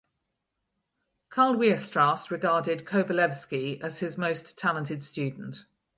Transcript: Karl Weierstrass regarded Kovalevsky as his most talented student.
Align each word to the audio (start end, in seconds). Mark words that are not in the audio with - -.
Karl 1.29 1.53
Weierstrass 1.57 2.31
regarded 2.31 2.85
Kovalevsky 2.87 3.79
as 3.83 3.99
his 3.99 4.17
most 4.17 4.57
talented 4.57 5.03
student. 5.03 5.65